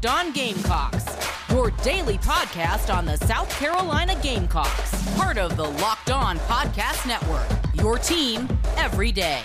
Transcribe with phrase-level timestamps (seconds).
[0.00, 1.06] Locked On Gamecocks,
[1.50, 7.48] your daily podcast on the South Carolina Gamecocks, part of the Locked On Podcast Network.
[7.74, 9.42] Your team every day.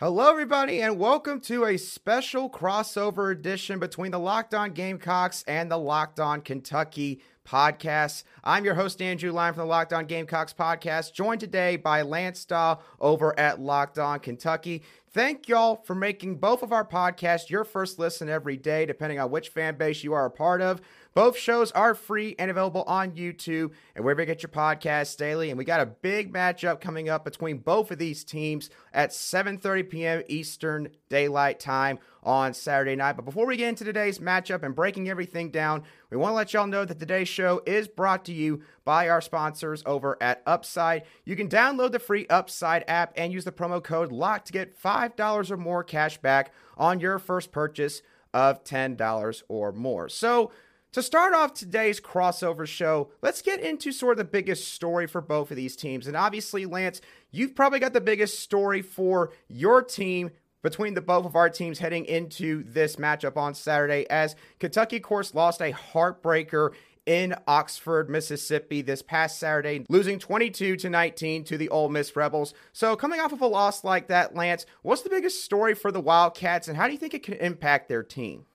[0.00, 5.70] Hello, everybody, and welcome to a special crossover edition between the Locked On Gamecocks and
[5.70, 8.24] the Locked On Kentucky podcast.
[8.44, 12.44] I'm your host, Andrew Line from the Locked On Gamecocks podcast, joined today by Lance
[12.44, 14.82] Dawe over at Locked On Kentucky.
[15.12, 19.30] Thank y'all for making both of our podcasts your first listen every day, depending on
[19.30, 20.80] which fan base you are a part of.
[21.14, 25.50] Both shows are free and available on YouTube and wherever you get your podcasts daily.
[25.50, 29.90] And we got a big matchup coming up between both of these teams at 7:30
[29.90, 30.22] p.m.
[30.28, 33.16] Eastern Daylight Time on Saturday night.
[33.16, 36.52] But before we get into today's matchup and breaking everything down, we want to let
[36.54, 41.02] y'all know that today's show is brought to you by our sponsors over at Upside.
[41.24, 44.80] You can download the free Upside app and use the promo code LOCK to get
[44.80, 50.08] $5 or more cash back on your first purchase of $10 or more.
[50.08, 50.52] So,
[50.92, 55.20] to start off today's crossover show, let's get into sort of the biggest story for
[55.20, 56.06] both of these teams.
[56.06, 60.30] And obviously, Lance, you've probably got the biggest story for your team
[60.62, 65.34] between the both of our teams heading into this matchup on Saturday as Kentucky, course,
[65.34, 66.70] lost a heartbreaker
[67.04, 72.54] in Oxford, Mississippi this past Saturday, losing 22 to 19 to the Ole Miss Rebels.
[72.72, 76.00] So, coming off of a loss like that, Lance, what's the biggest story for the
[76.00, 78.46] Wildcats and how do you think it can impact their team?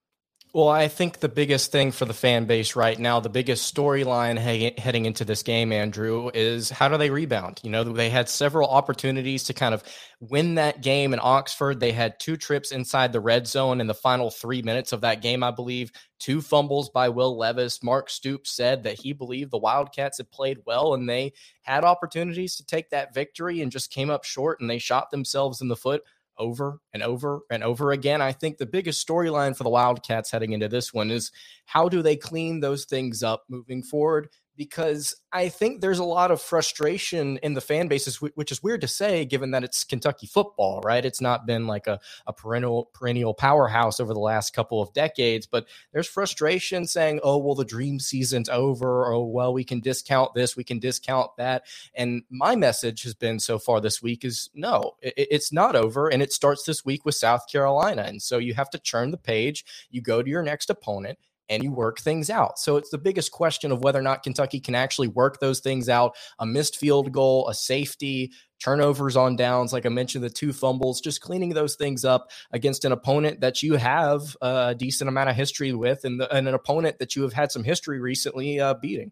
[0.54, 4.40] Well, I think the biggest thing for the fan base right now, the biggest storyline
[4.40, 7.60] he- heading into this game, Andrew, is how do they rebound?
[7.64, 9.84] You know, they had several opportunities to kind of
[10.20, 11.80] win that game in Oxford.
[11.80, 15.22] They had two trips inside the red zone in the final three minutes of that
[15.22, 15.92] game, I believe.
[16.18, 17.84] Two fumbles by Will Levis.
[17.84, 22.56] Mark Stoops said that he believed the Wildcats had played well and they had opportunities
[22.56, 25.76] to take that victory and just came up short and they shot themselves in the
[25.76, 26.02] foot
[26.38, 28.22] over and over and over again.
[28.22, 31.32] I think the biggest storyline for the Wildcats heading into this one is
[31.66, 34.30] how do they clean those things up moving forward?
[34.58, 38.82] Because I think there's a lot of frustration in the fan bases, which is weird
[38.82, 41.06] to say, given that it's Kentucky football, right?
[41.06, 45.46] It's not been like a, a perennial perennial powerhouse over the last couple of decades,
[45.46, 49.80] but there's frustration saying, "Oh, well, the dream season's over," or "Oh, well, we can
[49.80, 51.64] discount this, we can discount that."
[51.94, 56.08] And my message has been so far this week is no, it, it's not over,
[56.08, 59.18] and it starts this week with South Carolina, and so you have to turn the
[59.18, 59.66] page.
[59.92, 62.60] You go to your next opponent and you work things out.
[62.60, 65.90] So it's the biggest question of whether or not Kentucky can actually work those things
[65.90, 66.16] out.
[66.40, 71.02] A missed field goal, a safety, turnovers on downs, like I mentioned, the two fumbles,
[71.02, 75.36] just cleaning those things up against an opponent that you have a decent amount of
[75.36, 78.74] history with and, the, and an opponent that you have had some history recently uh,
[78.74, 79.12] beating.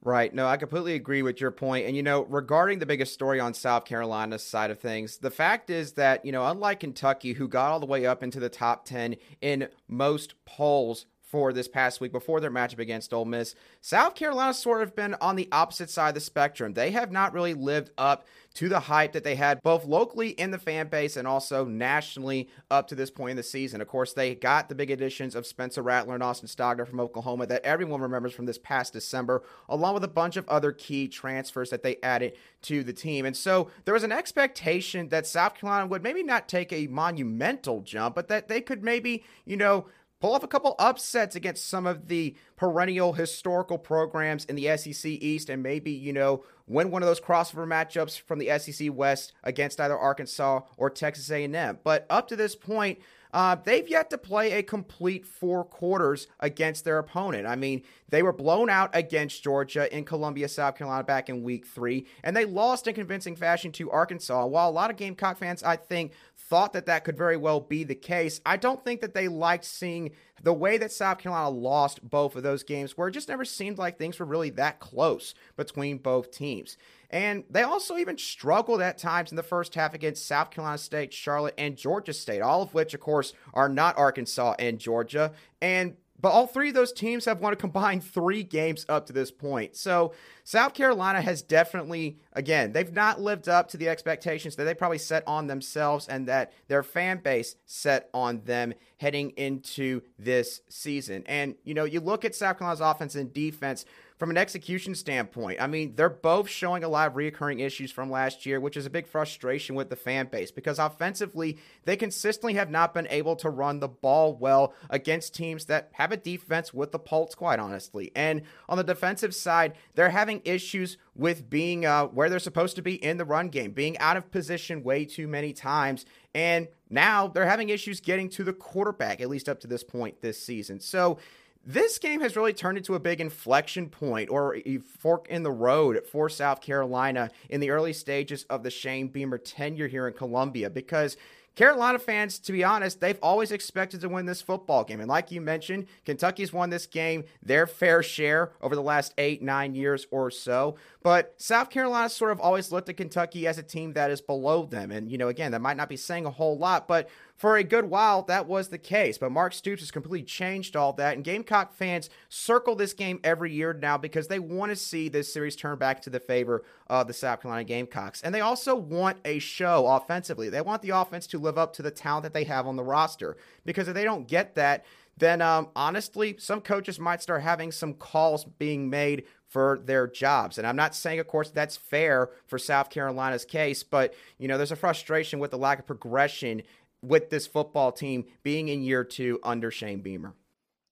[0.00, 0.32] Right.
[0.32, 1.86] No, I completely agree with your point.
[1.86, 5.70] And, you know, regarding the biggest story on South Carolina's side of things, the fact
[5.70, 8.84] is that, you know, unlike Kentucky, who got all the way up into the top
[8.84, 13.54] 10 in most polls for this past week before their matchup against Ole Miss.
[13.82, 16.72] South Carolina's sort of been on the opposite side of the spectrum.
[16.72, 20.50] They have not really lived up to the hype that they had both locally in
[20.50, 23.80] the fan base and also nationally up to this point in the season.
[23.80, 27.46] Of course, they got the big additions of Spencer Rattler and Austin Stogner from Oklahoma
[27.46, 31.70] that everyone remembers from this past December, along with a bunch of other key transfers
[31.70, 33.26] that they added to the team.
[33.26, 37.82] And so there was an expectation that South Carolina would maybe not take a monumental
[37.82, 39.86] jump, but that they could maybe, you know,
[40.20, 45.04] pull off a couple upsets against some of the perennial historical programs in the SEC
[45.04, 49.32] East and maybe, you know, win one of those crossover matchups from the SEC West
[49.44, 51.78] against either Arkansas or Texas A&M.
[51.84, 52.98] But up to this point,
[53.32, 57.46] uh, they've yet to play a complete four quarters against their opponent.
[57.46, 61.66] I mean, they were blown out against Georgia in Columbia, South Carolina back in week
[61.66, 64.46] three, and they lost in convincing fashion to Arkansas.
[64.46, 67.84] While a lot of Gamecock fans, I think, thought that that could very well be
[67.84, 70.12] the case, I don't think that they liked seeing
[70.42, 73.76] the way that South Carolina lost both of those games, where it just never seemed
[73.76, 76.76] like things were really that close between both teams.
[77.10, 81.14] And they also even struggled at times in the first half against South Carolina State,
[81.14, 85.32] Charlotte, and Georgia State, all of which, of course, are not Arkansas and Georgia.
[85.62, 89.12] And but all three of those teams have won a combined three games up to
[89.12, 89.76] this point.
[89.76, 90.12] So
[90.44, 94.98] South Carolina has definitely, again, they've not lived up to the expectations that they probably
[94.98, 101.22] set on themselves and that their fan base set on them heading into this season.
[101.26, 103.84] And, you know, you look at South Carolina's offense and defense
[104.18, 108.10] from an execution standpoint, I mean, they're both showing a lot of reoccurring issues from
[108.10, 112.54] last year, which is a big frustration with the fan base because offensively, they consistently
[112.54, 116.74] have not been able to run the ball well against teams that have a defense
[116.74, 118.10] with the pulse, quite honestly.
[118.16, 122.82] And on the defensive side, they're having issues with being uh, where they're supposed to
[122.82, 126.04] be in the run game, being out of position way too many times.
[126.34, 130.22] And now they're having issues getting to the quarterback, at least up to this point
[130.22, 130.80] this season.
[130.80, 131.18] So
[131.64, 135.50] this game has really turned into a big inflection point or a fork in the
[135.50, 140.14] road for South Carolina in the early stages of the Shane Beamer tenure here in
[140.14, 141.16] Columbia because
[141.58, 145.00] Carolina fans, to be honest, they've always expected to win this football game.
[145.00, 149.42] And like you mentioned, Kentucky's won this game their fair share over the last eight,
[149.42, 150.76] nine years or so.
[151.02, 154.66] But South Carolina sort of always looked at Kentucky as a team that is below
[154.66, 154.92] them.
[154.92, 157.62] And, you know, again, that might not be saying a whole lot, but for a
[157.62, 159.16] good while, that was the case.
[159.16, 161.14] But Mark Stoops has completely changed all that.
[161.14, 165.32] And Gamecock fans circle this game every year now because they want to see this
[165.32, 168.22] series turn back to the favor of the South Carolina Gamecocks.
[168.22, 170.48] And they also want a show offensively.
[170.48, 172.82] They want the offense to live up to the talent that they have on the
[172.82, 173.36] roster.
[173.64, 174.84] Because if they don't get that,
[175.16, 180.58] then um, honestly, some coaches might start having some calls being made for their jobs.
[180.58, 184.56] And I'm not saying, of course, that's fair for South Carolina's case, but you know,
[184.56, 186.62] there's a frustration with the lack of progression
[187.02, 190.34] with this football team being in year two under Shane Beamer.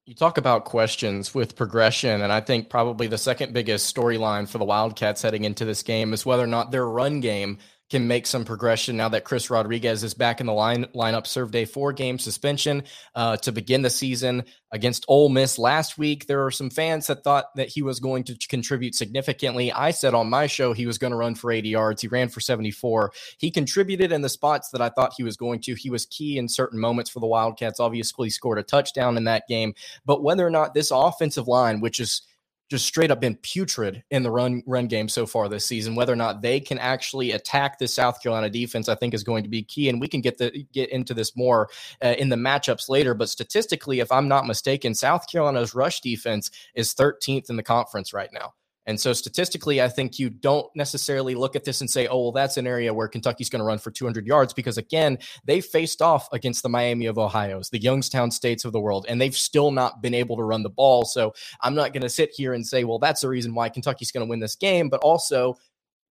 [0.07, 4.59] You talk about questions with progression, and I think probably the second biggest storyline for
[4.59, 8.27] the Wildcats heading into this game is whether or not their run game can make
[8.27, 11.27] some progression now that Chris Rodriguez is back in the line lineup.
[11.27, 12.83] Served a four game suspension
[13.15, 16.27] uh, to begin the season against Ole Miss last week.
[16.27, 19.71] There are some fans that thought that he was going to contribute significantly.
[19.71, 22.03] I said on my show he was going to run for 80 yards.
[22.03, 23.13] He ran for 74.
[23.39, 25.75] He contributed in the spots that I thought he was going to.
[25.75, 27.79] He was key in certain moments for the Wildcats.
[27.79, 29.75] Obviously, scored a touchdown in that game.
[30.05, 32.23] But whether or not this offensive line, which is
[32.69, 35.95] just straight up been putrid in the run run game so far this season.
[35.95, 39.45] Whether or not they can actually attack the South Carolina defense, I think is going
[39.45, 39.89] to be key.
[39.89, 41.69] And we can get the get into this more
[42.03, 43.15] uh, in the matchups later.
[43.15, 48.13] But statistically, if I'm not mistaken, South Carolina's rush defense is 13th in the conference
[48.13, 48.55] right now.
[48.87, 52.33] And so statistically, I think you don't necessarily look at this and say, oh, well,
[52.33, 56.01] that's an area where Kentucky's going to run for 200 yards because, again, they faced
[56.01, 59.71] off against the Miami of Ohio's, the Youngstown states of the world, and they've still
[59.71, 61.05] not been able to run the ball.
[61.05, 64.13] So I'm not going to sit here and say, well, that's the reason why Kentucky's
[64.13, 64.89] going to win this game.
[64.89, 65.57] But also,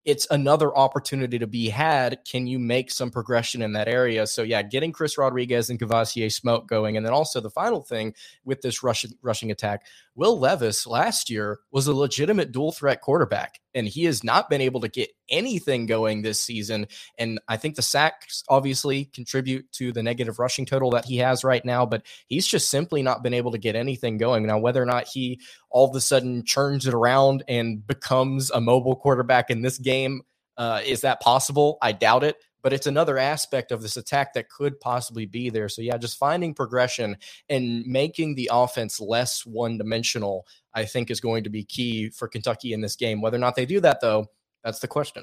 [0.06, 2.20] it's another opportunity to be had.
[2.24, 4.26] Can you make some progression in that area?
[4.28, 8.14] So yeah, getting Chris Rodriguez and Kavosiey Smoke going, and then also the final thing
[8.44, 13.60] with this rushing rushing attack, Will Levis last year was a legitimate dual threat quarterback,
[13.76, 16.86] and he has not been able to get anything going this season.
[17.18, 21.44] And I think the sacks obviously contribute to the negative rushing total that he has
[21.44, 24.46] right now, but he's just simply not been able to get anything going.
[24.46, 25.40] Now, whether or not he
[25.70, 30.22] all of a sudden churns it around and becomes a mobile quarterback in this game,
[30.56, 31.76] uh, is that possible?
[31.82, 32.36] I doubt it
[32.66, 35.68] but it's another aspect of this attack that could possibly be there.
[35.68, 37.16] So, yeah, just finding progression
[37.48, 42.26] and making the offense less one dimensional, I think, is going to be key for
[42.26, 43.20] Kentucky in this game.
[43.20, 44.26] Whether or not they do that, though,
[44.64, 45.22] that's the question.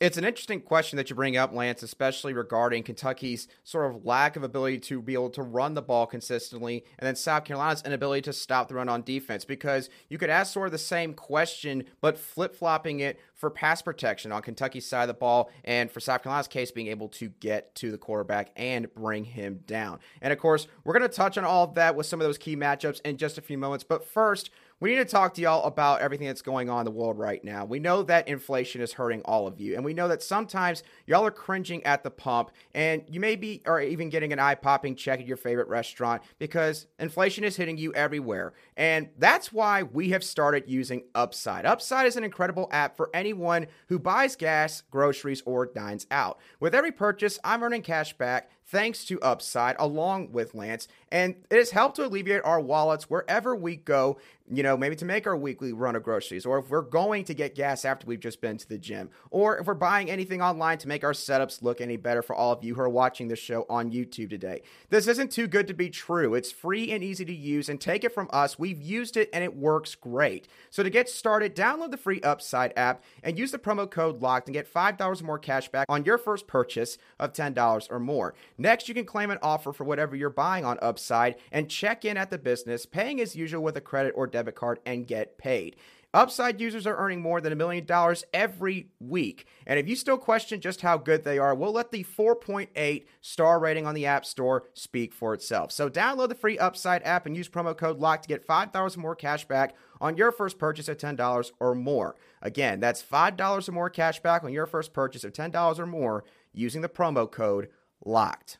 [0.00, 4.34] It's an interesting question that you bring up, Lance, especially regarding Kentucky's sort of lack
[4.34, 8.22] of ability to be able to run the ball consistently, and then South Carolina's inability
[8.22, 9.44] to stop the run on defense.
[9.44, 13.82] Because you could ask sort of the same question, but flip flopping it for pass
[13.82, 17.28] protection on Kentucky's side of the ball, and for South Carolina's case, being able to
[17.28, 20.00] get to the quarterback and bring him down.
[20.20, 22.38] And of course, we're going to touch on all of that with some of those
[22.38, 23.84] key matchups in just a few moments.
[23.84, 26.90] But first, we need to talk to y'all about everything that's going on in the
[26.90, 27.64] world right now.
[27.64, 31.24] We know that inflation is hurting all of you, and we know that sometimes y'all
[31.24, 34.96] are cringing at the pump, and you may be or even getting an eye popping
[34.96, 38.52] check at your favorite restaurant because inflation is hitting you everywhere.
[38.76, 41.64] And that's why we have started using Upside.
[41.64, 46.38] Upside is an incredible app for anyone who buys gas, groceries, or dines out.
[46.60, 50.88] With every purchase, I'm earning cash back thanks to Upside, along with Lance.
[51.14, 54.18] And it has helped to alleviate our wallets wherever we go,
[54.50, 57.34] you know, maybe to make our weekly run of groceries, or if we're going to
[57.34, 60.76] get gas after we've just been to the gym, or if we're buying anything online
[60.78, 63.38] to make our setups look any better for all of you who are watching this
[63.38, 64.62] show on YouTube today.
[64.90, 66.34] This isn't too good to be true.
[66.34, 69.44] It's free and easy to use, and take it from us, we've used it and
[69.44, 70.48] it works great.
[70.68, 74.48] So to get started, download the free Upside app and use the promo code LOCKED
[74.48, 78.34] and get $5 more cash back on your first purchase of $10 or more.
[78.58, 81.03] Next, you can claim an offer for whatever you're buying on Upside
[81.50, 84.80] and check in at the business, paying as usual with a credit or debit card,
[84.84, 85.76] and get paid.
[86.14, 89.48] Upside users are earning more than a million dollars every week.
[89.66, 93.58] And if you still question just how good they are, we'll let the 4.8 star
[93.58, 95.72] rating on the App Store speak for itself.
[95.72, 99.16] So download the free Upside app and use promo code LOCK to get $5 more
[99.16, 102.14] cash back on your first purchase of $10 or more.
[102.40, 106.22] Again, that's $5 or more cash back on your first purchase of $10 or more
[106.52, 107.70] using the promo code
[108.04, 108.58] LOCKED.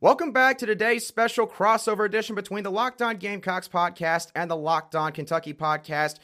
[0.00, 4.54] Welcome back to today's special crossover edition between the Locked On Gamecocks podcast and the
[4.54, 6.18] Locked On Kentucky podcast.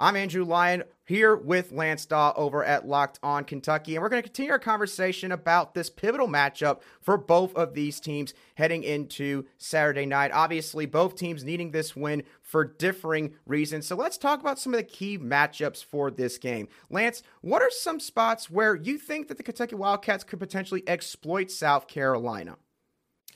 [0.00, 4.20] I'm Andrew Lyon here with Lance Dawe over at Locked On Kentucky, and we're going
[4.20, 9.46] to continue our conversation about this pivotal matchup for both of these teams heading into
[9.58, 10.32] Saturday night.
[10.34, 13.86] Obviously, both teams needing this win for differing reasons.
[13.86, 16.66] So let's talk about some of the key matchups for this game.
[16.90, 21.52] Lance, what are some spots where you think that the Kentucky Wildcats could potentially exploit
[21.52, 22.56] South Carolina?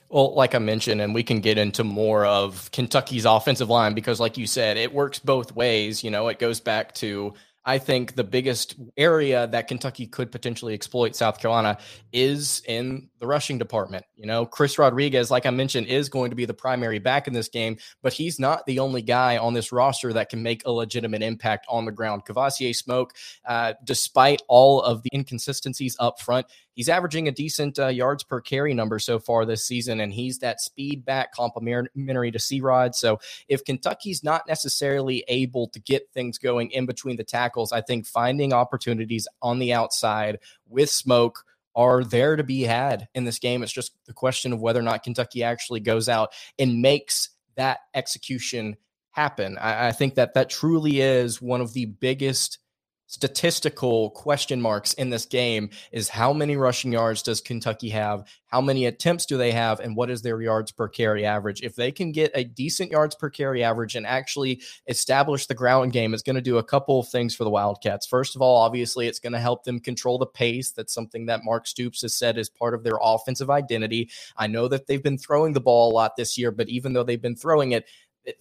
[0.09, 4.19] Well, like I mentioned, and we can get into more of Kentucky's offensive line because,
[4.19, 6.03] like you said, it works both ways.
[6.03, 7.33] You know, it goes back to
[7.67, 11.79] I think the biggest area that Kentucky could potentially exploit South Carolina
[12.13, 14.05] is in the rushing department.
[14.15, 17.33] You know, Chris Rodriguez, like I mentioned, is going to be the primary back in
[17.33, 20.71] this game, but he's not the only guy on this roster that can make a
[20.71, 22.23] legitimate impact on the ground.
[22.25, 23.13] Kavosiey Smoke,
[23.47, 28.41] uh, despite all of the inconsistencies up front, he's averaging a decent uh, yards per
[28.41, 32.93] carry number so far this season, and he's that speed back complementary to C Rod.
[32.93, 37.81] So if Kentucky's not necessarily able to get things going in between the tackles, I
[37.81, 41.43] think finding opportunities on the outside with Smoke
[41.75, 43.63] are there to be had in this game.
[43.63, 47.79] It's just the question of whether or not Kentucky actually goes out and makes that
[47.93, 48.77] execution
[49.11, 49.57] happen.
[49.57, 52.59] I, I think that that truly is one of the biggest
[53.07, 58.27] statistical question marks in this game is how many rushing yards does Kentucky have?
[58.47, 59.79] How many attempts do they have?
[59.79, 61.61] And what is their yards per carry average?
[61.61, 65.91] If they can get a decent yards per carry average and actually establish the ground
[65.91, 68.07] game, it's going to do a couple of things for the Wildcats.
[68.07, 70.71] First of all, obviously, it's going to help them control the pace.
[70.71, 74.09] That's something that Mark Stoops has said is part of their offensive identity.
[74.37, 77.03] I know that they've been throwing the ball a lot this year, but even though
[77.03, 77.85] they've been throwing it,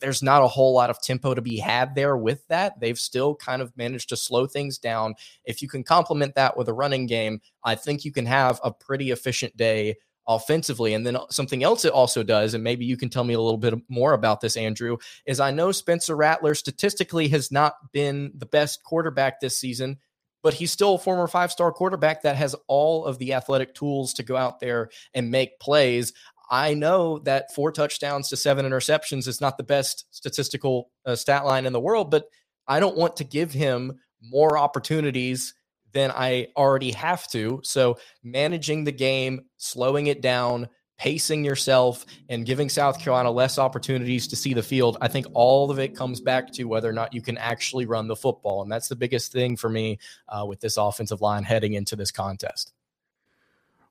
[0.01, 2.81] there's not a whole lot of tempo to be had there with that.
[2.81, 5.15] They've still kind of managed to slow things down.
[5.45, 8.73] If you can complement that with a running game, I think you can have a
[8.73, 10.95] pretty efficient day offensively.
[10.95, 13.41] And then uh, something else it also does, and maybe you can tell me a
[13.41, 18.33] little bit more about this, Andrew, is I know Spencer Rattler statistically has not been
[18.35, 19.99] the best quarterback this season,
[20.43, 24.15] but he's still a former five star quarterback that has all of the athletic tools
[24.15, 26.13] to go out there and make plays.
[26.51, 31.45] I know that four touchdowns to seven interceptions is not the best statistical uh, stat
[31.45, 32.27] line in the world, but
[32.67, 35.55] I don't want to give him more opportunities
[35.93, 37.61] than I already have to.
[37.63, 44.27] So, managing the game, slowing it down, pacing yourself, and giving South Carolina less opportunities
[44.29, 47.15] to see the field, I think all of it comes back to whether or not
[47.15, 48.63] you can actually run the football.
[48.63, 49.99] And that's the biggest thing for me
[50.29, 52.73] uh, with this offensive line heading into this contest.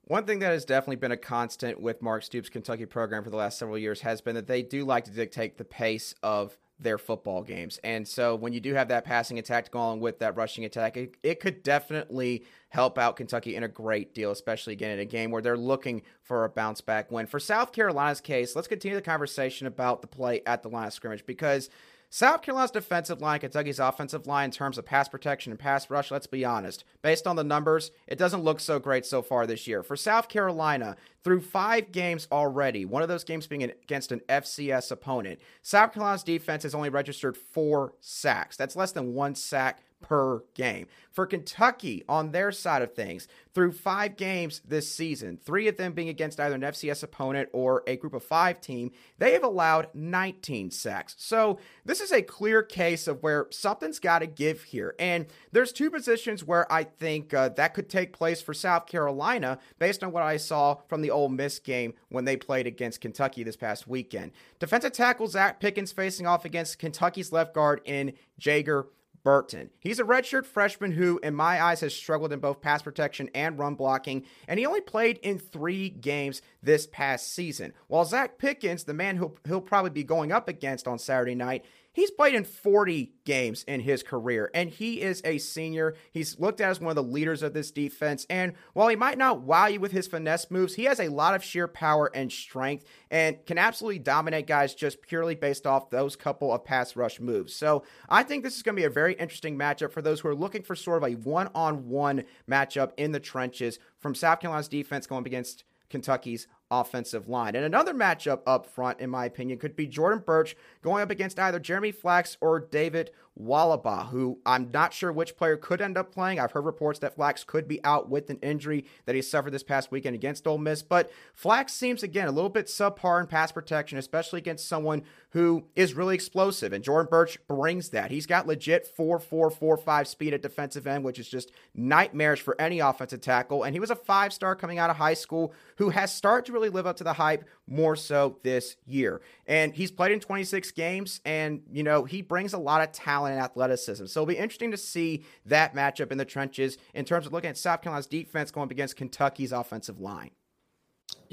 [0.06, 3.38] One thing that has definitely been a constant with Mark Stoops' Kentucky program for the
[3.38, 6.98] last several years has been that they do like to dictate the pace of their
[6.98, 7.80] football games.
[7.86, 11.16] And so when you do have that passing attack going with that rushing attack, it,
[11.24, 15.32] it could definitely help out Kentucky in a great deal, especially again in a game
[15.32, 17.26] where they're looking for a bounce back win.
[17.26, 20.94] For South Carolina's case, let's continue the conversation about the play at the line of
[20.94, 21.70] scrimmage because–
[22.16, 26.12] South Carolina's defensive line, Kentucky's offensive line in terms of pass protection and pass rush,
[26.12, 26.84] let's be honest.
[27.02, 29.82] Based on the numbers, it doesn't look so great so far this year.
[29.82, 34.92] For South Carolina, through five games already, one of those games being against an FCS
[34.92, 38.58] opponent, South Carolina's defense has only registered four sacks.
[38.58, 40.86] That's less than one sack per game.
[41.12, 45.94] For Kentucky, on their side of things, through five games this season, three of them
[45.94, 49.90] being against either an FCS opponent or a group of five team, they have allowed
[49.94, 51.16] 19 sacks.
[51.18, 54.96] So this is a clear case of where something's got to give here.
[55.00, 59.60] And there's two positions where I think uh, that could take place for South Carolina
[59.80, 63.44] based on what I saw from the Ole Miss game when they played against Kentucky
[63.44, 64.32] this past weekend.
[64.60, 68.88] Defensive tackle Zacch Pickens facing off against Kentucky's left guard in Jager
[69.24, 69.70] Burton.
[69.80, 73.58] He's a redshirt freshman who, in my eyes, has struggled in both pass protection and
[73.58, 77.74] run blocking, and he only played in three games this past season.
[77.88, 81.64] While Zacch Pickens, the man who he'll probably be going up against on Saturday night,
[81.94, 85.94] He's played in 40 games in his career, and he is a senior.
[86.12, 88.26] He's looked at as one of the leaders of this defense.
[88.32, 91.36] And while he might not wow you with his finesse moves, he has a lot
[91.36, 96.16] of sheer power and strength and can absolutely dominate guys just purely based off those
[96.16, 97.56] couple of pass rush moves.
[97.56, 100.30] So I think this is going to be a very interesting matchup for those who
[100.30, 104.40] are looking for sort of a one on one matchup in the trenches from South
[104.40, 106.48] Carolina's defense going against Kentucky's
[106.82, 107.56] offensive line.
[107.56, 111.40] And another matchup up front, in my opinion, could be Jordan Burch going up against
[111.40, 116.14] either Jeremy Flax or David Wohlabaugh, who I'm not sure which player could end up
[116.14, 116.40] playing.
[116.40, 119.64] I've heard reports that Flax could be out with an injury that he suffered this
[119.64, 123.52] past weekend against Ole Miss, but Flax seems again a little bit subpar in pass
[123.52, 126.74] protection, especially against someone who is really explosive.
[126.74, 128.12] And Jordan Burch brings that.
[128.12, 132.42] He's got legit 4 4 4 5 speed at defensive end, which is just nightmarish
[132.42, 133.64] for any offensive tackle.
[133.64, 136.52] And he was a five star coming out of high school who has started to
[136.52, 139.22] really live up to the hype more so this year.
[139.48, 143.36] And he's played in 26 games, and, you know, he brings a lot of talent
[143.36, 144.06] and athleticism.
[144.06, 147.50] So it'll be interesting to see that matchup in the trenches in terms of looking
[147.50, 150.32] at South Carolina's defense going up against Kentucky's offensive line.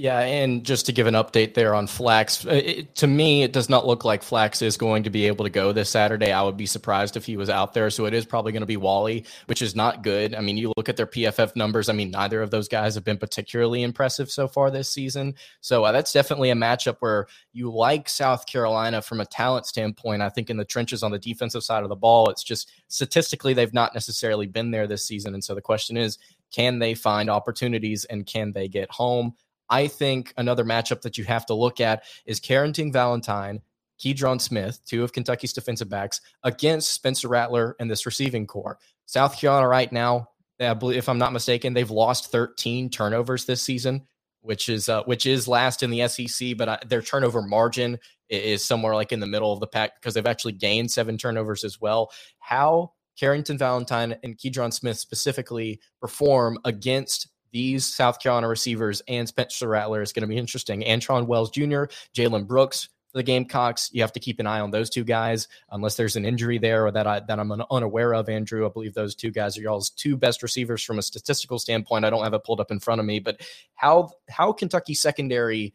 [0.00, 3.52] Yeah, and just to give an update there on Flax, uh, it, to me, it
[3.52, 6.32] does not look like Flax is going to be able to go this Saturday.
[6.32, 7.90] I would be surprised if he was out there.
[7.90, 10.34] So it is probably going to be Wally, which is not good.
[10.34, 11.90] I mean, you look at their PFF numbers.
[11.90, 15.34] I mean, neither of those guys have been particularly impressive so far this season.
[15.60, 20.22] So uh, that's definitely a matchup where you like South Carolina from a talent standpoint.
[20.22, 23.52] I think in the trenches on the defensive side of the ball, it's just statistically,
[23.52, 25.34] they've not necessarily been there this season.
[25.34, 26.16] And so the question is,
[26.50, 29.34] can they find opportunities and can they get home?
[29.70, 33.62] I think another matchup that you have to look at is Carrington Valentine,
[34.00, 38.78] Keidron Smith, two of Kentucky's defensive backs, against Spencer Rattler and this receiving core.
[39.06, 44.06] South Carolina right now, if I'm not mistaken, they've lost 13 turnovers this season,
[44.42, 47.98] which is uh, which is last in the SEC, but uh, their turnover margin
[48.28, 51.64] is somewhere like in the middle of the pack because they've actually gained seven turnovers
[51.64, 52.10] as well.
[52.38, 59.68] How Carrington Valentine and Keidron Smith specifically perform against these South Carolina receivers and Spencer
[59.68, 60.82] Rattler is going to be interesting.
[60.82, 63.90] Antwane Wells Jr., Jalen Brooks for the Gamecocks.
[63.92, 66.86] You have to keep an eye on those two guys, unless there's an injury there
[66.86, 68.28] or that I that I'm unaware of.
[68.28, 72.04] Andrew, I believe those two guys are y'all's two best receivers from a statistical standpoint.
[72.04, 73.40] I don't have it pulled up in front of me, but
[73.74, 75.74] how how Kentucky secondary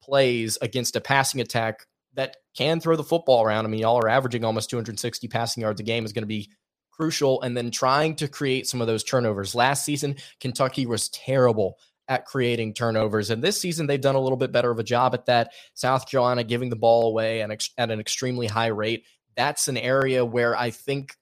[0.00, 3.66] plays against a passing attack that can throw the football around.
[3.66, 6.50] I mean, y'all are averaging almost 260 passing yards a game is going to be
[6.96, 7.42] crucial.
[7.42, 9.54] And then trying to create some of those turnovers.
[9.54, 13.30] Last season, Kentucky was terrible at creating turnovers.
[13.30, 15.52] And this season, they've done a little bit better of a job at that.
[15.74, 19.04] South Carolina giving the ball away at, at an extremely high rate.
[19.36, 21.14] That's an area where I think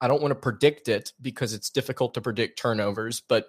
[0.00, 3.46] I don't want to predict it because it's difficult to predict turnovers, but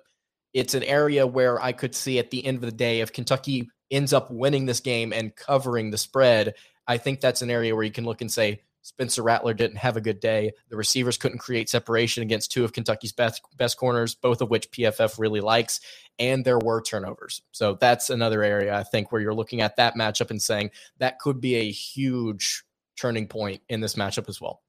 [0.53, 3.69] it's an area where I could see at the end of the day, if Kentucky
[3.91, 6.53] ends up winning this game and covering the spread,
[6.87, 9.97] I think that's an area where you can look and say, Spencer Rattler didn't have
[9.97, 10.51] a good day.
[10.69, 14.69] The receivers couldn't create separation against two of Kentucky's best best corners, both of which
[14.69, 15.81] PFF really likes,
[16.19, 17.41] and there were turnovers.
[17.51, 20.69] So that's another area I think where you're looking at that matchup and saying
[20.99, 22.63] that could be a huge
[22.95, 24.61] turning point in this matchup as well.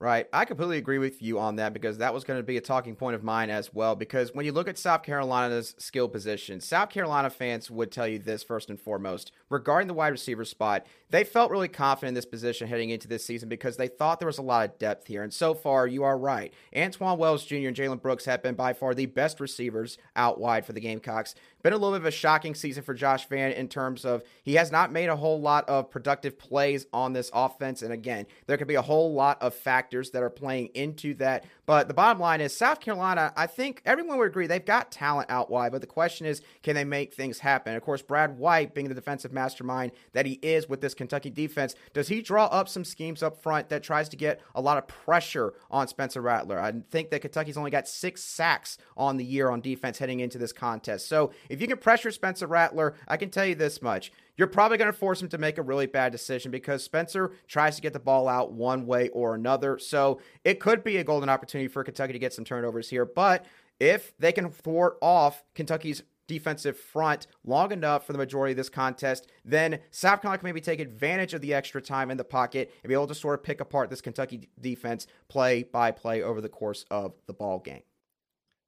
[0.00, 0.26] Right.
[0.32, 2.96] I completely agree with you on that because that was going to be a talking
[2.96, 3.94] point of mine as well.
[3.94, 8.18] Because when you look at South Carolina's skill position, South Carolina fans would tell you
[8.18, 9.30] this first and foremost.
[9.48, 13.24] Regarding the wide receiver spot, they felt really confident in this position heading into this
[13.24, 15.22] season because they thought there was a lot of depth here.
[15.22, 16.52] And so far, you are right.
[16.74, 17.68] Antwane Wells Jr.
[17.68, 21.36] and Jalen Brooks have been by far the best receivers out wide for the Gamecocks.
[21.64, 24.56] Been a little bit of a shocking season for Josh Vann in terms of he
[24.56, 27.80] has not made a whole lot of productive plays on this offense.
[27.80, 31.46] And again, there could be a whole lot of factors that are playing into that.
[31.66, 35.30] But the bottom line is South Carolina, I think everyone would agree they've got talent
[35.30, 35.72] out wide.
[35.72, 37.74] But the question is, can they make things happen?
[37.74, 41.74] Of course, Brad White, being the defensive mastermind that he is with this Kentucky defense,
[41.92, 44.86] does he draw up some schemes up front that tries to get a lot of
[44.86, 46.60] pressure on Spencer Rattler?
[46.60, 50.38] I think that Kentucky's only got six sacks on the year on defense heading into
[50.38, 51.08] this contest.
[51.08, 54.12] So if you can pressure Spencer Rattler, I can tell you this much.
[54.36, 57.76] You're probably going to force him to make a really bad decision because Spencer tries
[57.76, 59.78] to get the ball out one way or another.
[59.78, 63.04] So it could be a golden opportunity for Kentucky to get some turnovers here.
[63.04, 63.46] But
[63.78, 68.68] if they can thwart off Kentucky's defensive front long enough for the majority of this
[68.68, 72.72] contest, then South Carolina can maybe take advantage of the extra time in the pocket
[72.82, 76.40] and be able to sort of pick apart this Kentucky defense play by play over
[76.40, 77.82] the course of the ball game.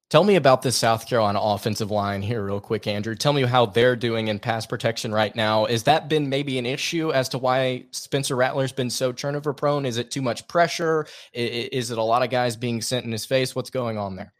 [0.08, 3.16] Tell me about this South Carolina offensive line here, real quick, Andrew.
[3.16, 5.66] Tell me how they're doing in pass protection right now.
[5.66, 9.84] Has that been maybe an issue as to why Spencer Rattler's been so turnover prone?
[9.84, 11.08] Is it too much pressure?
[11.32, 13.56] Is it a lot of guys being sent in his face?
[13.56, 14.32] What's going on there?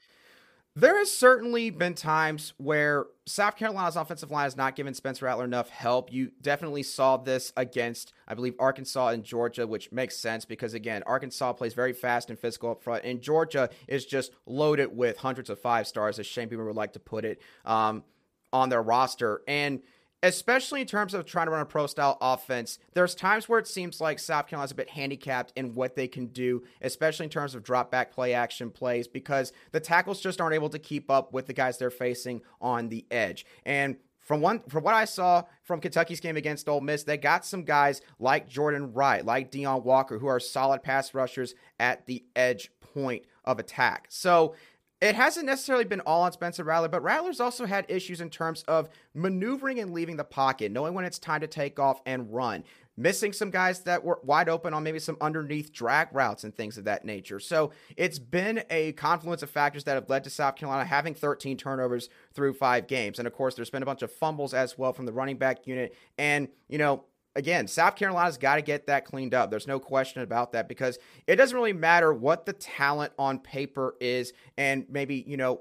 [0.79, 5.47] There has certainly been times where South Carolina's offensive line has not given Spencer Rattler
[5.47, 6.13] enough help.
[6.13, 11.03] You definitely saw this against, I believe, Arkansas and Georgia, which makes sense because, again,
[11.07, 15.49] Arkansas plays very fast and physical up front, and Georgia is just loaded with hundreds
[15.49, 18.05] of five stars, as Shane Beamer would like to put it, um,
[18.53, 19.41] on their roster.
[19.49, 19.81] And–
[20.27, 23.69] especially in terms of trying to run a pro style offense, there's times where it
[23.69, 27.55] seems like South Carolina's a bit handicapped in what they can do, especially in terms
[27.55, 31.33] of drop back play action plays, because the tackles just aren't able to keep up
[31.33, 33.47] with the guys they're facing on the edge.
[33.65, 37.47] And from one from what I saw from Kentucky's game against Ole Miss, they got
[37.47, 42.25] some guys like Jordan Wright, like Deone Walker, who are solid pass rushers at the
[42.35, 44.07] edge point of attack.
[44.09, 44.57] So
[45.01, 48.63] it hasn't necessarily been all on Spencer Rattler, but Rattler's also had issues in terms
[48.67, 52.65] of maneuvering and leaving the pocket, knowing when it's time to take off and run
[52.97, 56.79] missing some guys that were wide open on maybe some underneath drag routes and things
[56.79, 57.39] of that nature.
[57.39, 61.57] So it's been a confluence of factors that have led to South Carolina having 13
[61.57, 63.19] turnovers through five games.
[63.19, 65.67] And of course, there's been a bunch of fumbles as well from the running back
[65.67, 65.95] unit.
[66.17, 67.05] And, you know,
[67.37, 69.51] again, South Carolina's got to get that cleaned up.
[69.51, 73.95] There's no question about that because it doesn't really matter what the talent on paper
[74.01, 75.61] is and maybe, you know,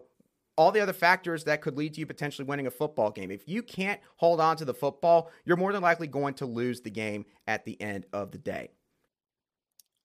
[0.57, 3.29] all the other factors that could lead to you potentially winning a football game.
[3.29, 6.79] If you can't hold on to the football, you're more than likely going to lose
[6.79, 8.69] the game at the end of the day.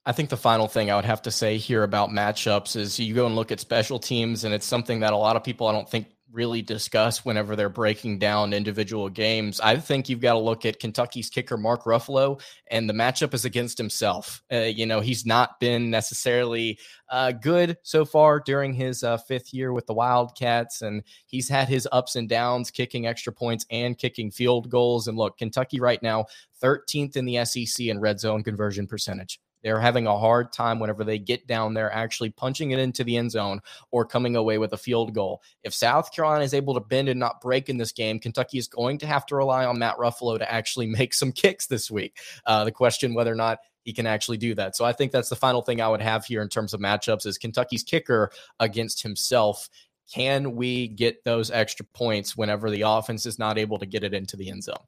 [0.05, 3.15] I think the final thing I would have to say here about matchups is you
[3.15, 5.73] go and look at special teams, and it's something that a lot of people I
[5.73, 9.61] don't think really discuss whenever they're breaking down individual games.
[9.61, 13.45] I think you've got to look at Kentucky's kicker, Mark Ruffolo, and the matchup is
[13.45, 14.43] against himself.
[14.53, 19.53] Uh, you know, he's not been necessarily uh, good so far during his uh, fifth
[19.53, 23.99] year with the Wildcats, and he's had his ups and downs, kicking extra points and
[23.99, 25.09] kicking field goals.
[25.09, 26.27] And look, Kentucky right now,
[26.63, 29.41] 13th in the SEC in red zone conversion percentage.
[29.63, 33.17] They're having a hard time whenever they get down there actually punching it into the
[33.17, 35.43] end zone or coming away with a field goal.
[35.63, 38.69] If South Carolina is able to bend and not break in this game, Kentucky is
[38.69, 42.19] going to have to rely on Matt Ruffolo to actually make some kicks this week.
[42.47, 44.77] Uh, the question whether or not he can actually do that.
[44.77, 47.27] So I think that's the final thing I would have here in terms of matchups
[47.27, 49.69] is Kentucky's kicker against himself.
[50.13, 54.13] Can we get those extra points whenever the offense is not able to get it
[54.13, 54.85] into the end zone?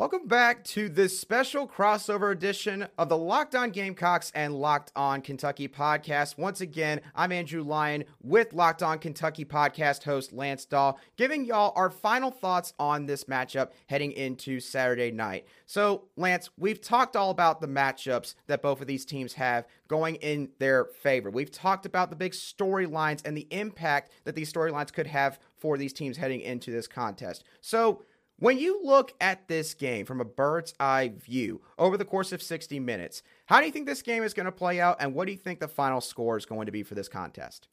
[0.00, 5.20] Welcome back to this special crossover edition of the Locked On Gamecocks and Locked On
[5.20, 6.38] Kentucky podcast.
[6.38, 11.74] Once again, I'm Andrew Lyon with Locked On Kentucky podcast host Lance Dawe, giving y'all
[11.76, 15.44] our final thoughts on this matchup heading into Saturday night.
[15.66, 20.14] So, Lance, we've talked all about the matchups that both of these teams have going
[20.14, 21.28] in their favor.
[21.28, 25.76] We've talked about the big storylines and the impact that these storylines could have for
[25.76, 27.44] these teams heading into this contest.
[27.60, 28.02] So,
[28.40, 32.42] when you look at this game from a bird's eye view over the course of
[32.42, 35.26] 60 minutes, how do you think this game is going to play out, and what
[35.26, 37.68] do you think the final score is going to be for this contest?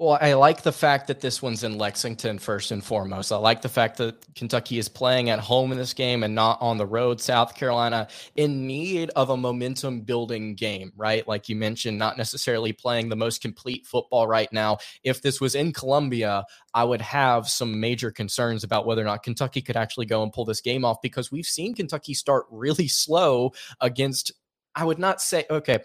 [0.00, 3.32] Well, I like the fact that this one's in Lexington first and foremost.
[3.32, 6.62] I like the fact that Kentucky is playing at home in this game and not
[6.62, 7.20] on the road.
[7.20, 8.06] South Carolina
[8.36, 11.26] in need of a momentum building game, right?
[11.26, 14.78] Like you mentioned, not necessarily playing the most complete football right now.
[15.02, 19.24] If this was in Columbia, I would have some major concerns about whether or not
[19.24, 22.86] Kentucky could actually go and pull this game off because we've seen Kentucky start really
[22.86, 24.30] slow against,
[24.76, 25.80] I would not say, okay,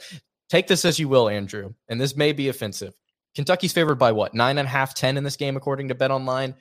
[0.50, 2.94] take this as you will, Andrew, and this may be offensive.
[3.36, 6.12] Kentucky's favored by what nine and a half, ten in this game, according to Bet
[6.12, 6.56] Online.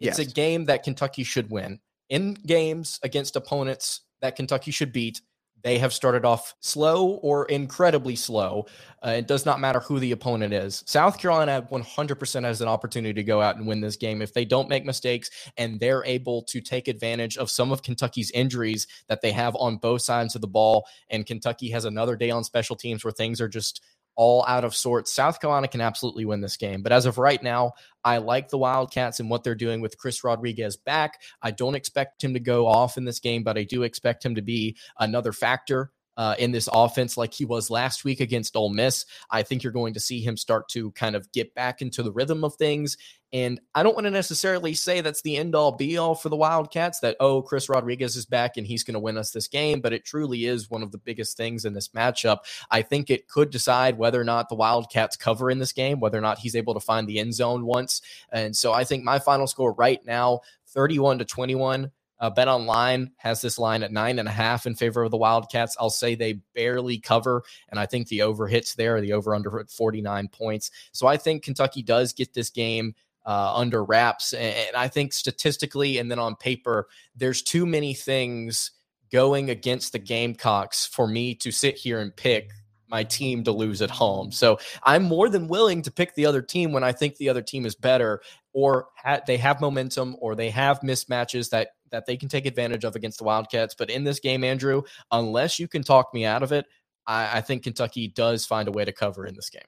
[0.00, 0.20] It's yes.
[0.20, 1.80] a game that Kentucky should win.
[2.08, 5.20] In games against opponents that Kentucky should beat,
[5.62, 8.66] they have started off slow or incredibly slow.
[9.04, 10.84] Uh, it does not matter who the opponent is.
[10.86, 14.44] South Carolina 100% has an opportunity to go out and win this game if they
[14.44, 19.20] don't make mistakes and they're able to take advantage of some of Kentucky's injuries that
[19.20, 20.86] they have on both sides of the ball.
[21.10, 23.82] And Kentucky has another day on special teams where things are just
[24.18, 25.14] all out of sorts.
[25.14, 26.82] South Carolina can absolutely win this game.
[26.82, 30.24] But as of right now, I like the Wildcats and what they're doing with Chris
[30.24, 31.20] Rodriguez back.
[31.40, 34.34] I don't expect him to go off in this game, but I do expect him
[34.34, 38.70] to be another factor uh, in this offense like he was last week against Ole
[38.70, 39.06] Miss.
[39.30, 42.12] I think you're going to see him start to kind of get back into the
[42.12, 42.98] rhythm of things.
[43.32, 46.36] And I don't want to necessarily say that's the end all be all for the
[46.36, 49.80] Wildcats that, oh, Chris Rodriguez is back and he's going to win us this game,
[49.80, 52.38] but it truly is one of the biggest things in this matchup.
[52.70, 56.18] I think it could decide whether or not the Wildcats cover in this game, whether
[56.18, 58.00] or not he's able to find the end zone once.
[58.32, 63.12] And so I think my final score right now, 31 to 21 uh, Bet Online
[63.16, 65.76] has this line at nine and a half in favor of the Wildcats.
[65.78, 69.58] I'll say they barely cover, and I think the over hits there, the over under
[69.60, 70.70] at 49 points.
[70.92, 72.94] So I think Kentucky does get this game
[73.28, 74.32] uh, under wraps.
[74.32, 78.70] And I think statistically and then on paper, there's too many things
[79.12, 82.50] going against the Gamecocks for me to sit here and pick
[82.88, 84.32] my team to lose at home.
[84.32, 87.42] So I'm more than willing to pick the other team when I think the other
[87.42, 88.22] team is better
[88.54, 92.84] or ha- they have momentum or they have mismatches that that they can take advantage
[92.84, 93.74] of against the Wildcats.
[93.76, 96.66] But in this game, Andrew, unless you can talk me out of it,
[97.06, 99.62] I, I think Kentucky does find a way to cover in this game.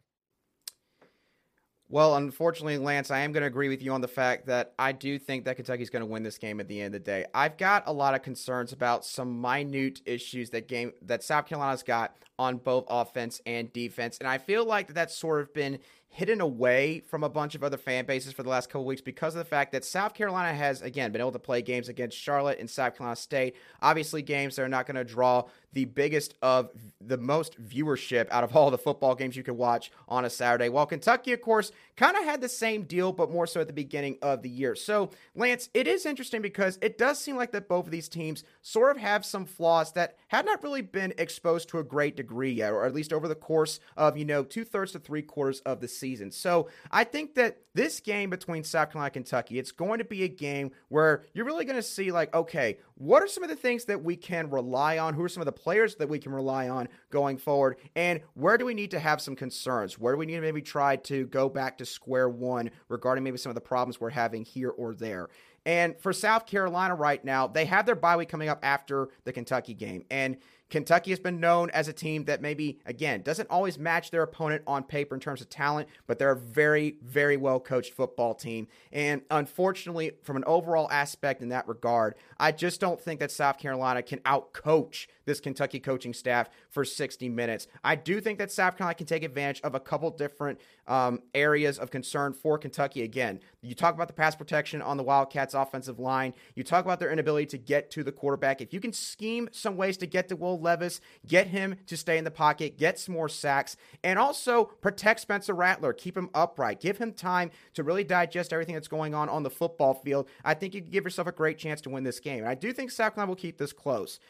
[1.92, 4.92] Well, unfortunately, Lance, I am going to agree with you on the fact that I
[4.92, 7.26] do think that Kentucky's going to win this game at the end of the day.
[7.34, 11.82] I've got a lot of concerns about some minute issues that game that South Carolina's
[11.82, 15.80] got on both offense and defense, and I feel like that's sort of been
[16.12, 19.34] hidden away from a bunch of other fan bases for the last couple weeks because
[19.34, 22.58] of the fact that South Carolina has again been able to play games against Charlotte
[22.58, 23.56] and South Carolina State.
[23.82, 28.44] Obviously, games that are not going to draw the biggest of the most viewership out
[28.44, 30.68] of all the football games you can watch on a Saturday.
[30.68, 33.74] While Kentucky, of course, kind of had the same deal, but more so at the
[33.74, 34.74] beginning of the year.
[34.74, 38.42] So, Lance, it is interesting because it does seem like that both of these teams
[38.62, 42.52] sort of have some flaws that had not really been exposed to a great degree
[42.52, 45.60] yet, or at least over the course of, you know, two thirds to three quarters
[45.60, 46.30] of the season.
[46.30, 50.24] So, I think that this game between South Carolina and Kentucky, it's going to be
[50.24, 53.56] a game where you're really going to see, like, okay, what are some of the
[53.56, 55.14] things that we can rely on?
[55.14, 57.76] Who are some of the players that we can rely on going forward?
[57.94, 59.98] And where do we need to have some concerns?
[59.98, 63.38] Where do we need to maybe try to go back to square one regarding maybe
[63.38, 65.28] some of the problems we're having here or there?
[65.66, 69.32] And for South Carolina right now, they have their bye week coming up after the
[69.32, 70.04] Kentucky game.
[70.10, 70.38] And
[70.70, 74.62] Kentucky has been known as a team that maybe, again, doesn't always match their opponent
[74.66, 78.68] on paper in terms of talent, but they're a very, very well coached football team.
[78.92, 83.58] And unfortunately, from an overall aspect in that regard, I just don't think that South
[83.58, 87.66] Carolina can outcoach this Kentucky coaching staff for 60 minutes.
[87.84, 91.78] I do think that South Carolina can take advantage of a couple different um, areas
[91.78, 93.02] of concern for Kentucky.
[93.02, 96.32] Again, you talk about the pass protection on the Wildcats offensive line.
[96.54, 98.60] You talk about their inability to get to the quarterback.
[98.60, 102.16] If you can scheme some ways to get to Will Levis, get him to stay
[102.16, 106.80] in the pocket, get some more sacks, and also protect Spencer Rattler, keep him upright,
[106.80, 110.28] give him time to really digest everything that's going on on the football field.
[110.44, 112.40] I think you can give yourself a great chance to win this game.
[112.40, 114.20] And I do think South Carolina will keep this close.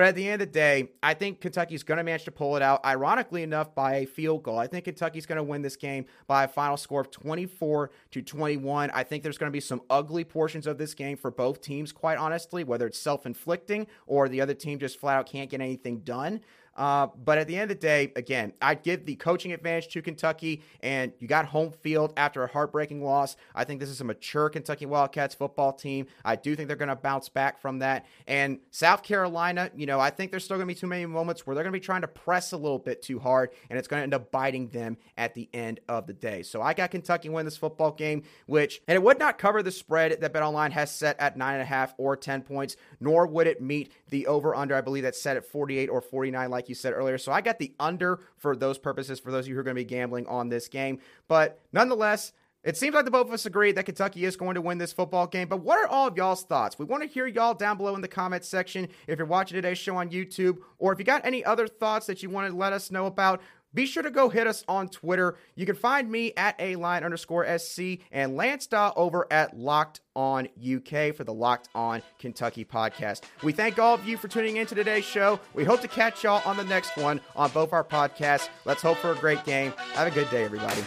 [0.00, 2.56] But at the end of the day, I think Kentucky's going to manage to pull
[2.56, 4.58] it out, ironically enough, by a field goal.
[4.58, 8.22] I think Kentucky's going to win this game by a final score of 24 to
[8.22, 8.90] 21.
[8.94, 11.92] I think there's going to be some ugly portions of this game for both teams,
[11.92, 15.60] quite honestly, whether it's self inflicting or the other team just flat out can't get
[15.60, 16.40] anything done.
[16.80, 20.00] Uh, but at the end of the day, again, I'd give the coaching advantage to
[20.00, 23.36] Kentucky, and you got home field after a heartbreaking loss.
[23.54, 26.06] I think this is a mature Kentucky Wildcats football team.
[26.24, 28.06] I do think they're going to bounce back from that.
[28.26, 31.46] And South Carolina, you know, I think there's still going to be too many moments
[31.46, 33.86] where they're going to be trying to press a little bit too hard, and it's
[33.86, 36.42] going to end up biting them at the end of the day.
[36.42, 39.70] So I got Kentucky win this football game, which, and it would not cover the
[39.70, 44.26] spread that BetOnline has set at 9.5 or 10 points, nor would it meet the
[44.28, 47.18] over under, I believe that's set at 48 or 49, like you said earlier.
[47.18, 49.76] So I got the under for those purposes for those of you who are going
[49.76, 51.00] to be gambling on this game.
[51.28, 54.60] But nonetheless, it seems like the both of us agree that Kentucky is going to
[54.60, 56.78] win this football game, but what are all of y'all's thoughts?
[56.78, 59.78] We want to hear y'all down below in the comments section if you're watching today's
[59.78, 62.74] show on YouTube, or if you got any other thoughts that you want to let
[62.74, 63.40] us know about.
[63.72, 65.36] Be sure to go hit us on Twitter.
[65.54, 70.00] You can find me at a line underscore SC and Lance Dawe over at Locked
[70.16, 73.22] On UK for the Locked On Kentucky podcast.
[73.42, 75.38] We thank all of you for tuning in to today's show.
[75.54, 78.48] We hope to catch y'all on the next one on both our podcasts.
[78.64, 79.72] Let's hope for a great game.
[79.94, 80.82] Have a good day, everybody.